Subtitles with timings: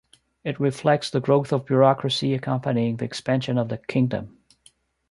[0.43, 4.39] It reflects the growth of bureaucracy accompanying the expansion of the kingdom.